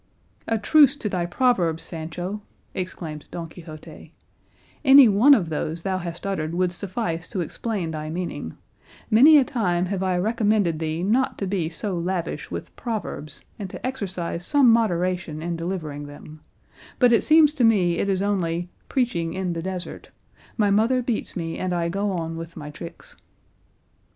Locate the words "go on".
21.89-22.37